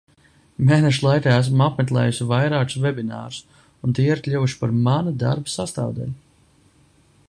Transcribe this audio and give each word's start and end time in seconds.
Mēneša 0.69 1.03
laikā 1.07 1.33
esmu 1.41 1.61
apmeklējusi 1.65 2.27
vairākus 2.33 2.79
vebinārus 2.87 3.39
un 3.89 3.95
tie 3.99 4.09
ir 4.15 4.25
kļuvuši 4.29 4.61
par 4.63 4.75
mana 4.89 5.17
darba 5.27 5.57
sastāvdaļu. 5.59 6.17